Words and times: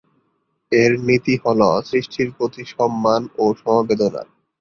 এর 0.71 0.91
নীতি 1.07 1.33
হলো 1.43 1.69
"সৃষ্টির 1.81 2.29
প্রতি 2.37 2.63
সম্মান 2.73 3.21
ও 3.37 3.45
সমবেদনা"। 3.59 4.21